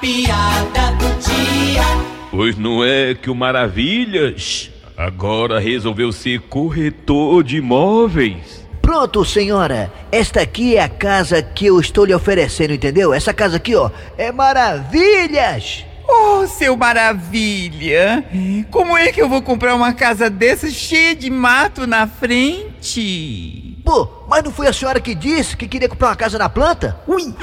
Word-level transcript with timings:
piada 0.00 0.92
do 0.92 1.08
dia. 1.20 1.82
Pois 2.30 2.56
não 2.56 2.84
é 2.84 3.14
que 3.14 3.30
o 3.30 3.34
Maravilhas 3.34 4.70
agora 4.96 5.58
resolveu 5.58 6.12
ser 6.12 6.40
corretor 6.42 7.42
de 7.42 7.56
imóveis? 7.56 8.66
Pronto, 8.80 9.24
senhora. 9.24 9.92
Esta 10.10 10.40
aqui 10.40 10.76
é 10.76 10.82
a 10.82 10.88
casa 10.88 11.42
que 11.42 11.66
eu 11.66 11.78
estou 11.78 12.04
lhe 12.04 12.14
oferecendo, 12.14 12.72
entendeu? 12.72 13.12
Essa 13.12 13.34
casa 13.34 13.56
aqui, 13.56 13.74
ó, 13.74 13.90
é 14.16 14.32
maravilhas. 14.32 15.84
Oh, 16.10 16.46
seu 16.46 16.74
maravilha! 16.74 18.24
Como 18.70 18.96
é 18.96 19.12
que 19.12 19.20
eu 19.20 19.28
vou 19.28 19.42
comprar 19.42 19.74
uma 19.74 19.92
casa 19.92 20.30
dessa 20.30 20.70
cheia 20.70 21.14
de 21.14 21.28
mato 21.28 21.86
na 21.86 22.06
frente? 22.06 23.78
Pô, 23.84 24.08
mas 24.26 24.42
não 24.42 24.50
foi 24.50 24.68
a 24.68 24.72
senhora 24.72 25.00
que 25.00 25.14
disse 25.14 25.54
que 25.54 25.68
queria 25.68 25.88
comprar 25.88 26.08
uma 26.08 26.16
casa 26.16 26.38
na 26.38 26.48
planta? 26.48 26.98
Ui! 27.06 27.34